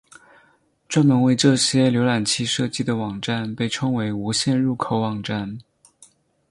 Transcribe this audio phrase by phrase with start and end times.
[0.89, 5.59] 专门为这些浏览器设计的网站被称为无线入口网站。